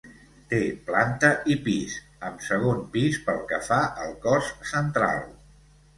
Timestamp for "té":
0.53-0.59